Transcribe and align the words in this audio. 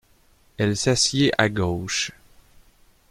Elle 0.57 0.75
s’assied 0.77 1.31
à 1.37 1.47
gauche. 1.47 2.11